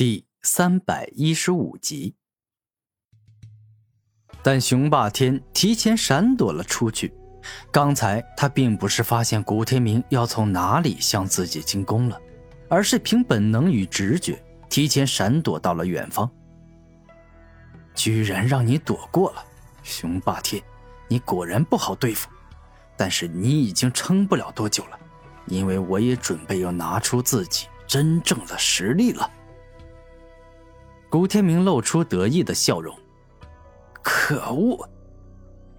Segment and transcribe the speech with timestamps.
[0.00, 2.14] 第三百一十五集，
[4.42, 7.12] 但雄霸天提前闪躲了出去。
[7.70, 12.18] 刚才他并不是发现古天明要从哪里向自己进攻了，
[12.70, 16.30] 而是凭本能与直觉提前闪躲到了远方。
[17.94, 19.44] 居然让你躲过了，
[19.82, 20.62] 雄霸天，
[21.08, 22.30] 你果然不好对付。
[22.96, 24.98] 但是你已经撑不了多久了，
[25.44, 29.30] 因为我也准备要拿出自己真正的实力了。
[31.10, 32.96] 古天明露出得意的笑容。
[34.00, 34.88] 可恶！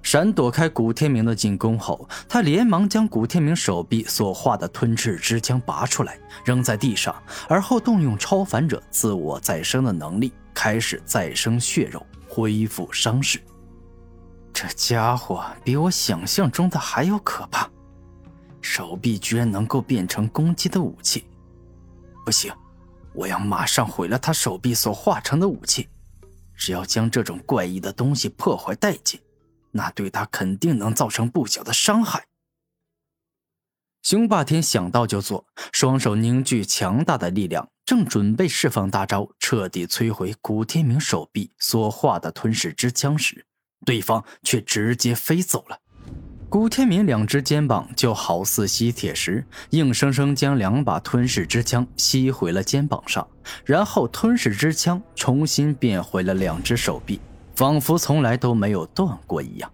[0.00, 7.12] 闪躲开古天明的进攻后，他连忙将古天明手臂所化的吞噬之枪拔出来，扔在地上，
[7.48, 13.40] 而后动用超凡者自我再生的能力，开始再生血肉，恢复伤势。
[14.52, 17.68] 这家伙比我想象中的还要可怕，
[18.60, 21.24] 手臂居然能够变成攻击的武器。
[22.24, 22.52] 不行！
[23.16, 25.88] 我要马上毁了他手臂所化成的武器，
[26.54, 29.18] 只要将这种怪异的东西破坏殆尽，
[29.72, 32.26] 那对他肯定能造成不小的伤害。
[34.02, 43.46] 雄霸天想到就做，双手凝聚强大的力量，正准备释放大招，彻底摧毁古天明手臂所化的吞噬之枪时，
[43.86, 45.80] 对方却直接飞走了。
[46.48, 53.26] 古天明两只肩膀就好似吸铁石，硬生生将两把吞噬之枪吸回了肩膀上，
[53.64, 57.20] 然后吞噬之枪重新变回了两只手臂，
[57.56, 59.70] 仿佛从来都没有断过一样。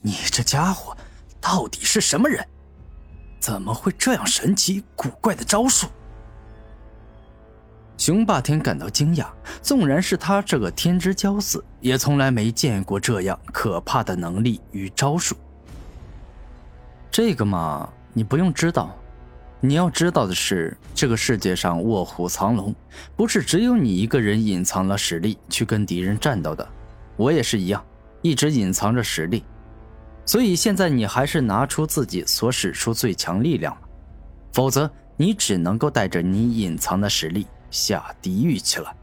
[0.00, 0.96] 你这家伙
[1.40, 2.44] 到底是什么人？
[3.38, 5.88] 怎么会这样神奇古怪的招数？
[7.96, 9.26] 雄霸天感到惊讶，
[9.62, 15.36] 纵然是他这个天之骄子，也从来没见过这样可怕的能力与招数。
[17.10, 18.96] 这个嘛，你不用知道。
[19.64, 22.74] 你要知道的是，这个世界上卧虎藏龙，
[23.14, 26.68] 不是只有你一个人隐藏了实力去跟敌人战斗的。
[27.16, 27.84] 我也是一样，
[28.22, 29.44] 一直隐藏着实力。
[30.26, 33.82] 所以现在你还是拿出自己所使出最强力量吧，
[34.52, 37.46] 否则你只能够带着你隐藏的实力。
[37.72, 38.94] 下地狱去了。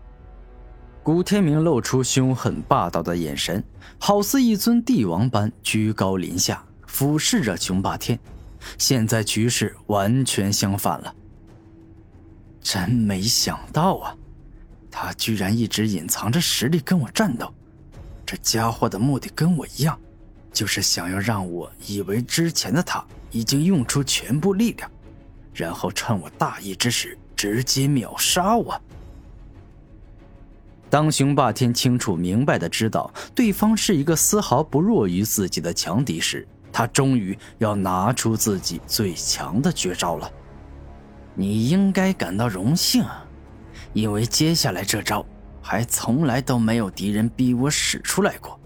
[1.03, 3.61] 古天明露出凶狠霸道的眼神，
[3.97, 8.17] 好似一尊帝王般居高临下，俯视着雄霸天。
[8.77, 11.15] 现在局势完全相反了。
[12.61, 14.15] 真没想到啊，
[14.91, 17.51] 他居然一直隐藏着实力跟我战斗。
[18.25, 19.97] 这家伙的目的跟我一样，
[20.53, 24.91] 就是想要让我以为之前的他已经用出全部力量，
[25.53, 27.17] 然后趁我大意之时。
[27.39, 28.77] 直接秒杀我！
[30.89, 40.29] 当雄霸天清楚明白的知道对方是一个丝毫不弱于自己的强敌时，他终于要拿出自己最强的绝招了。
[41.33, 43.05] 你应该感到荣幸，
[43.93, 45.25] 因为接下来这招
[45.61, 48.59] 还从来都没有敌人逼我使出来过，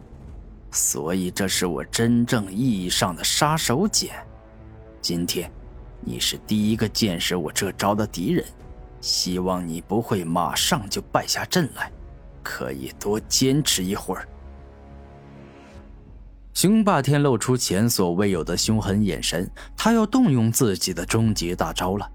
[0.71, 4.09] 所以这是我真正意义上的杀手锏。
[4.99, 5.51] 今天，
[6.01, 8.43] 你是第一个见识我这招的敌人。
[9.03, 11.91] 希望你不会马上就败下阵来，
[12.41, 14.25] 可以多坚持一会儿。
[16.53, 22.09] 雄霸天露出前所未有的凶狠眼神，他要动用自己的终极大招了。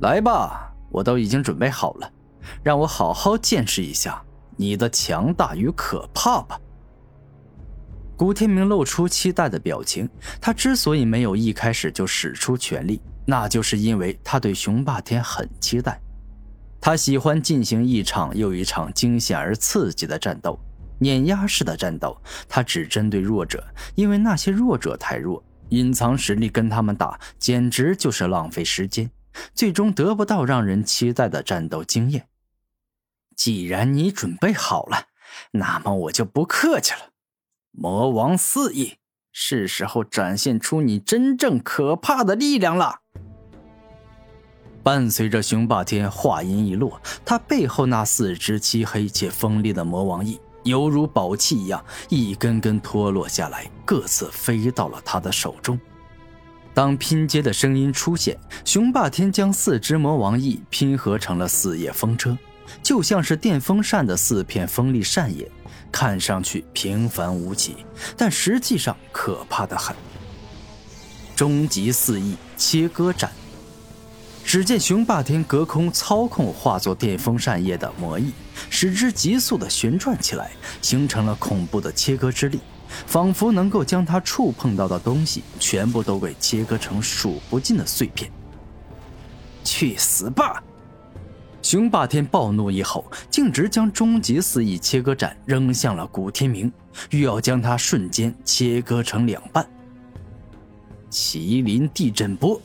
[0.00, 2.10] 来吧，我都已经准备好了，
[2.64, 4.20] 让我好好见识一下
[4.56, 6.60] 你的强大与可怕吧。
[8.16, 10.08] 古天明露出期待的表情，
[10.40, 13.00] 他之所以没有一开始就使出全力。
[13.30, 16.00] 那就是因为他对雄霸天很期待，
[16.80, 20.58] 他喜欢进行一场又一场惊险而刺激的战斗，
[20.98, 22.18] 碾压式的战斗。
[22.48, 23.62] 他只针对弱者，
[23.94, 29.10] 因为那些弱者太弱，隐藏实力跟他们打简直就是浪费时间，
[29.52, 32.28] 最终得不到让人期待的战斗经验。
[33.36, 35.08] 既然你准备好了，
[35.50, 37.10] 那么我就不客气了。
[37.72, 38.94] 魔王四翼，
[39.40, 43.02] 是时候展现出你真正可怕的力量了。
[44.82, 55.78] 伴随着雄霸天话音一落，他背后那四只漆黑且锋利的魔王翼，犹如宝器一样，一根根脱落下来，各自飞到了他的手中。
[56.74, 62.36] 当拼接的声音出现，雄霸天将四只魔王翼拼合成了四叶风车，
[62.82, 65.48] 就像是电风扇的四片锋利扇叶，
[65.90, 67.76] 看上去平凡无奇，
[68.16, 69.94] 但实际上可怕的很。
[71.34, 73.30] 终极四翼切割斩。
[74.44, 78.32] 只见雄霸天隔空操控化作电风扇叶的魔翼，
[78.70, 80.50] 使之急速的旋转起来，
[80.80, 82.58] 形成了恐怖的切割之力，
[83.06, 88.32] 仿佛能够将他触碰到的东西全部都给切割成数不尽的碎片。
[89.62, 90.62] 去死吧！
[91.68, 96.72] 熊霸天暴怒一吼，径直将终极四翼切割斩扔向了古天明，
[97.10, 99.68] 欲要将他瞬间切割成两半。
[101.10, 102.58] 麒麟地震波，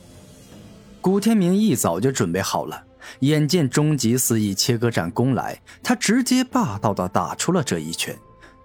[1.02, 2.82] 古天明一早就准备好了，
[3.18, 8.16] 眼见终极四翼切割斩攻来，他直接霸道的打出了这一拳，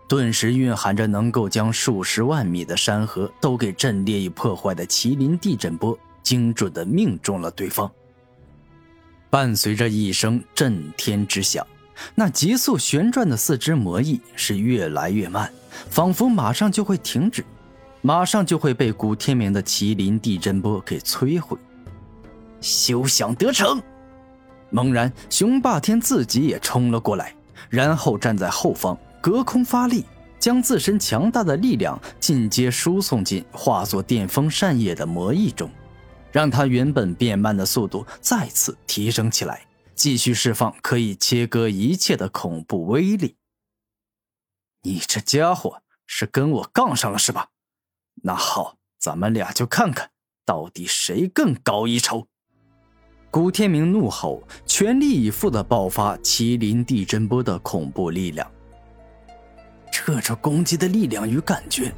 [0.08, 7.92] 顿时蕴含着能够将数十万米的山河都给震裂与破坏的麒麟地震波，精准的命中了对方。
[9.30, 11.66] 伴随着一声震天之响，
[12.16, 15.52] 那急速旋转的四只魔翼是越来越慢，
[15.90, 17.46] 仿佛马上就会停止。
[18.02, 21.58] 马上就会被古天明的麒麟地震波给摧毁，
[22.62, 23.82] 休想得逞！
[24.70, 27.36] 猛然，熊霸天自己也冲了过来，
[27.70, 30.06] 然后站在后方，隔空发力，
[30.40, 35.70] 将自身强大的力量进阶输送进化作电风扇叶的魔翼中，
[36.32, 39.66] 让他原本变慢的速度再次提升起来，
[39.96, 43.36] 继续释放可以切割一切的恐怖威力。
[44.84, 47.50] 你这家伙是跟我杠上了是吧？
[48.24, 50.12] 那好，咱们俩就看看
[50.46, 52.28] 到底谁更高一筹。
[53.32, 58.50] 古天明怒吼，全力以赴的爆发麒麟地震波的恐怖力量。
[59.92, 61.94] 这种攻击的力量与感觉，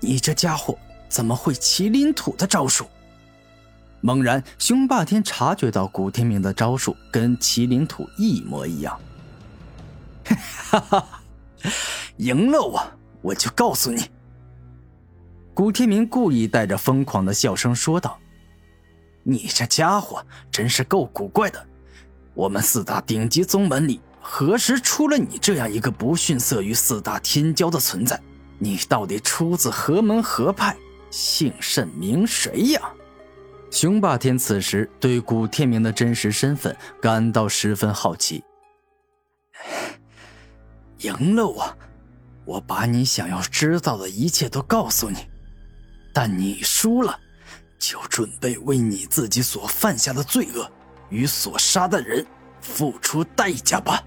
[0.00, 0.76] 你这家伙
[1.08, 2.84] 怎么会麒麟土的招数？
[4.02, 8.98] 猛然，熊霸天察觉到古天明的招数跟麒麟土一模一样。
[10.24, 11.22] 哈哈，
[12.16, 12.82] 赢了我，
[13.20, 14.04] 我就告诉你。
[15.52, 18.18] 古天明故意带着疯狂的笑声说道
[19.22, 21.66] ：“你这家伙真是够古怪的！
[22.32, 28.18] 我们四大顶级宗门里，何时出了你这样一个不逊色于四大天骄的存在？
[28.58, 30.74] 你到底出自何门何派，
[31.10, 32.80] 姓甚名谁呀？”
[33.70, 38.42] 熊霸天此时对古天明的真实身份感到十分好奇。
[40.98, 41.78] 赢了我，
[42.44, 45.18] 我把你想要知道的一切都告诉你。
[46.12, 47.18] 但你输了，
[47.78, 50.68] 就准备为你自己所犯下的罪恶
[51.08, 52.26] 与所杀的人
[52.60, 54.02] 付出代价吧！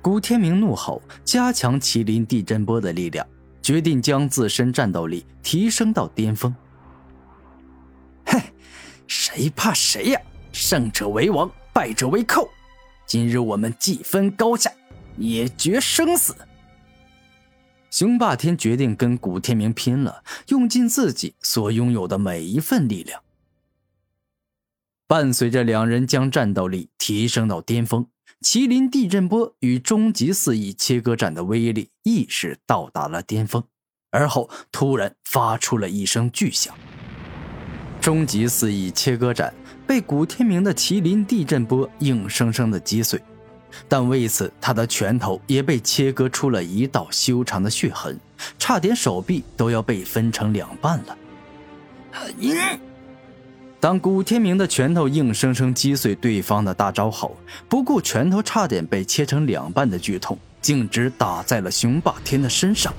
[0.00, 3.26] 古天明怒吼，加强麒麟地震波的力量，
[3.60, 6.54] 决定将自身战斗力提升到巅峰。
[9.36, 10.20] 谁怕谁呀？
[10.50, 12.48] 胜者为王，败者为寇。
[13.04, 14.72] 今日我们既分高下，
[15.18, 16.34] 也决生死。
[17.90, 23.22] 熊霸天决定跟古天明拼了，用尽自己所拥有的每一份力量。
[25.06, 28.06] 伴随着两人将战斗力提升到巅峰，
[28.40, 33.62] 麒麟地震波与终极四翼切割斩的威力亦是到达了巅峰。
[34.10, 36.74] 而后突然发出了一声巨响，
[38.06, 39.52] 终极肆意切割斩
[39.84, 43.20] 被古天明的麒麟地震波硬生生的击碎。
[43.88, 48.16] 但为此，他的拳头也被切割出了一道修长的血痕，
[48.60, 51.18] 差点手臂都要被分成两半了。
[53.80, 57.36] 当古天明的拳头硬生生击碎对方的大招后，
[57.68, 62.94] 不顾拳头差点被切成两半的剧痛，径直打在了熊霸天的身上。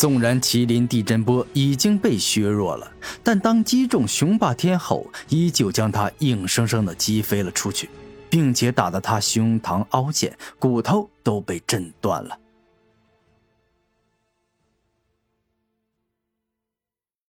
[0.00, 2.90] 纵然麒麟地震波已经被削弱了，
[3.22, 7.86] 但当击中雄霸天后，依旧将他硬生生的击飞了出去。
[8.30, 12.38] 并且打得他胸膛凹陷，骨头都被震断了。